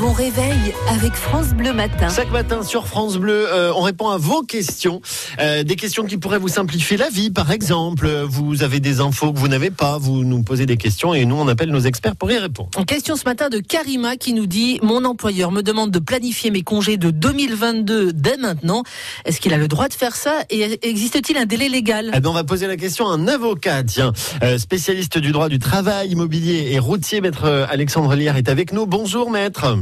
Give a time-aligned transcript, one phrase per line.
[0.00, 2.08] bon réveil avec France Bleu Matin.
[2.08, 5.02] Chaque matin sur France Bleu, euh, on répond à vos questions.
[5.38, 8.08] Euh, des questions qui pourraient vous simplifier la vie, par exemple.
[8.26, 11.36] Vous avez des infos que vous n'avez pas, vous nous posez des questions et nous,
[11.36, 12.70] on appelle nos experts pour y répondre.
[12.86, 16.62] Question ce matin de Karima qui nous dit Mon employeur me demande de planifier mes
[16.62, 18.84] congés de 2022 dès maintenant.
[19.26, 22.10] Est-ce qu'il a le droit de faire ça Et existe-t-il un délai légal?
[22.14, 25.50] Eh ben, On va poser la question à un avocat, tiens, euh, spécialiste du droit
[25.50, 27.20] du travail, immobilier et routier.
[27.20, 28.86] Maître Alexandre Lière est avec nous.
[28.86, 29.76] Bonjour, maître.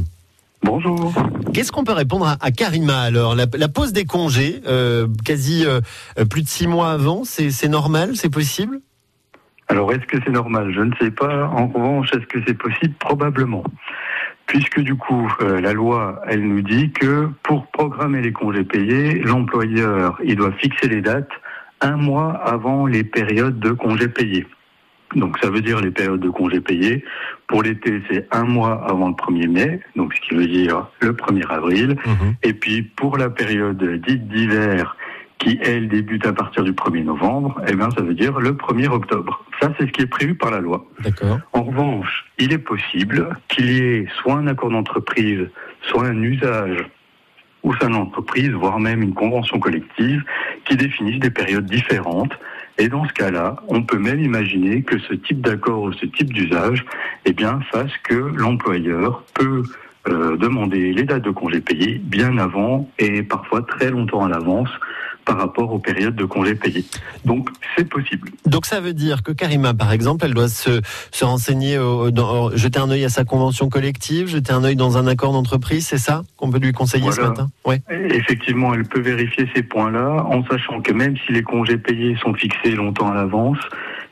[0.69, 1.11] Bonjour.
[1.51, 3.33] Qu'est-ce qu'on peut répondre à, Karima alors?
[3.33, 5.81] La, pause des congés, euh, quasi euh,
[6.29, 8.79] plus de six mois avant, c'est normal, c'est possible?
[9.67, 10.71] Alors est-ce que c'est normal?
[10.71, 11.47] Je ne sais pas.
[11.47, 12.93] En revanche, est-ce que c'est possible?
[12.99, 13.63] Probablement.
[14.45, 19.21] Puisque du coup, euh, la loi, elle nous dit que pour programmer les congés payés,
[19.21, 21.31] l'employeur, il doit fixer les dates
[21.81, 24.45] un mois avant les périodes de congés payés.
[25.15, 27.03] Donc ça veut dire les périodes de congés payés.
[27.47, 31.13] Pour l'été, c'est un mois avant le 1er mai, donc ce qui veut dire le
[31.13, 31.97] 1er avril.
[32.05, 32.35] Mhm.
[32.43, 34.95] Et puis pour la période dite d'hiver,
[35.39, 38.89] qui elle débute à partir du 1er novembre, eh bien ça veut dire le 1er
[38.89, 39.43] octobre.
[39.59, 40.85] Ça c'est ce qui est prévu par la loi.
[41.53, 45.47] En revanche, il est possible qu'il y ait soit un accord d'entreprise,
[45.81, 46.85] soit un usage
[47.63, 50.23] au sein de l'entreprise, voire même une convention collective
[50.65, 52.33] qui définisse des périodes différentes
[52.79, 56.33] et dans ce cas-là, on peut même imaginer que ce type d'accord ou ce type
[56.33, 56.85] d'usage,
[57.25, 59.63] eh bien, fasse que l'employeur peut
[60.07, 64.69] euh, demander les dates de congés payés bien avant et parfois très longtemps à l'avance
[65.29, 66.83] par rapport aux périodes de congés payés.
[67.23, 68.29] Donc c'est possible.
[68.47, 71.77] Donc ça veut dire que Karima, par exemple, elle doit se, se renseigner,
[72.55, 75.99] jeter un œil à sa convention collective, jeter un œil dans un accord d'entreprise, c'est
[75.99, 77.47] ça qu'on peut lui conseiller ce matin?
[77.63, 77.79] Ouais.
[77.91, 82.33] Effectivement, elle peut vérifier ces points-là en sachant que même si les congés payés sont
[82.33, 83.59] fixés longtemps à l'avance,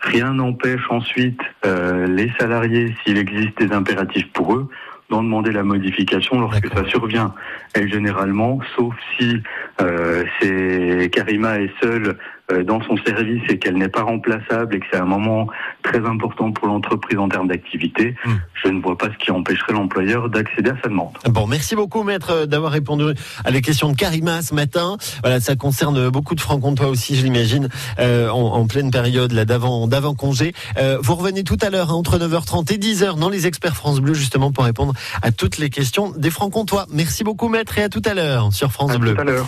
[0.01, 4.69] rien n'empêche ensuite euh, les salariés, s'il existe des impératifs pour eux,
[5.09, 7.33] d'en demander la modification lorsque ça survient.
[7.75, 9.41] Et généralement, sauf si
[9.81, 12.17] euh, c'est Karima est seule
[12.49, 15.47] euh, dans son service et qu'elle n'est pas remplaçable et que c'est un moment
[15.83, 18.31] très important pour l'entreprise en termes d'activité, hmm.
[18.63, 21.11] je ne vois pas ce qui empêcherait l'employeur d'accéder à sa demande.
[21.29, 23.03] Bon, merci beaucoup maître euh, d'avoir répondu
[23.43, 24.95] à la questions de Karima ce matin.
[25.23, 27.67] Voilà, ça concerne beaucoup de francs-comtois aussi, je l'imagine,
[27.99, 30.53] euh, en, en, pleine période là d'avant d'avant congé.
[30.77, 33.99] Euh, vous revenez tout à l'heure hein, entre 9h30 et 10h dans les experts France
[33.99, 36.85] Bleu justement pour répondre à toutes les questions des francs-comtois.
[36.93, 39.15] Merci beaucoup maître et à tout à l'heure sur France à Bleu.
[39.15, 39.47] Tout à l'heure.